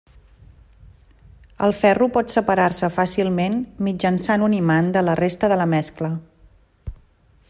El 1.67 1.73
ferro 1.79 2.07
pot 2.15 2.33
separar-se 2.35 2.89
fàcilment 2.95 3.59
mitjançant 3.89 4.47
un 4.49 4.57
imant 4.61 4.91
de 4.99 5.07
la 5.07 5.17
resta 5.23 5.51
de 5.55 5.59
la 5.63 5.69
mescla. 5.75 6.11